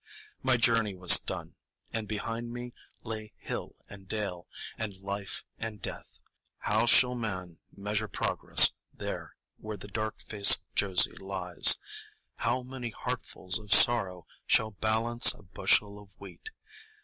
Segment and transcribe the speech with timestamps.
[0.41, 1.53] My journey was done,
[1.93, 6.17] and behind me lay hill and dale, and Life and Death.
[6.57, 11.77] How shall man measure Progress there where the dark faced Josie lies?
[12.37, 16.49] How many heartfuls of sorrow shall balance a bushel of wheat?